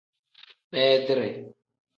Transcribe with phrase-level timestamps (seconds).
[0.71, 1.29] Beedire.